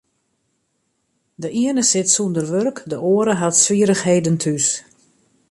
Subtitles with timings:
[1.41, 4.67] De iene sit sûnder wurk, de oare hat swierrichheden thús.